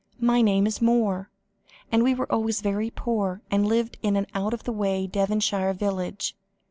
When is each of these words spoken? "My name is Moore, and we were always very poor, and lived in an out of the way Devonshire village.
"My 0.19 0.41
name 0.41 0.65
is 0.65 0.81
Moore, 0.81 1.29
and 1.91 2.01
we 2.01 2.15
were 2.15 2.25
always 2.31 2.61
very 2.61 2.89
poor, 2.89 3.43
and 3.51 3.67
lived 3.67 3.99
in 4.01 4.15
an 4.15 4.25
out 4.33 4.51
of 4.51 4.63
the 4.63 4.73
way 4.73 5.05
Devonshire 5.05 5.73
village. 5.73 6.35